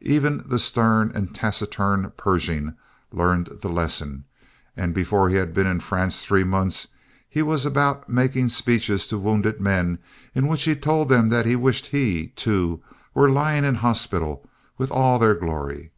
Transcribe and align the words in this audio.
Even 0.00 0.42
the 0.46 0.58
stern 0.58 1.12
and 1.14 1.34
taciturn 1.34 2.10
Pershing 2.16 2.72
learned 3.12 3.48
the 3.60 3.68
lesson, 3.68 4.24
and 4.74 4.94
before 4.94 5.28
he 5.28 5.36
had 5.36 5.52
been 5.52 5.66
in 5.66 5.78
France 5.78 6.24
three 6.24 6.42
months 6.42 6.88
he 7.28 7.42
was 7.42 7.66
about 7.66 8.08
making 8.08 8.48
speeches 8.48 9.06
to 9.08 9.18
wounded 9.18 9.60
men 9.60 9.98
in 10.34 10.46
which 10.48 10.62
he 10.64 10.74
told 10.74 11.10
them 11.10 11.28
that 11.28 11.44
he 11.44 11.54
wished 11.54 11.90
that 11.92 11.98
he, 11.98 12.28
too, 12.28 12.82
were 13.12 13.28
lying 13.28 13.62
in 13.66 13.74
hospital 13.74 14.48
with 14.78 14.90
all 14.90 15.18
their 15.18 15.34
glory. 15.34 15.92